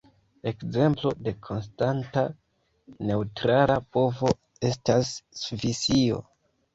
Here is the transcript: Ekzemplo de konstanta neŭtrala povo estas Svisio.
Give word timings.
Ekzemplo 0.51 1.09
de 1.25 1.33
konstanta 1.47 2.23
neŭtrala 3.09 3.75
povo 3.99 4.31
estas 4.71 5.13
Svisio. 5.41 6.19